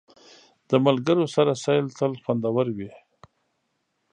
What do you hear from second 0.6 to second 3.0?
د ملګرو سره سیل تل خوندور وي.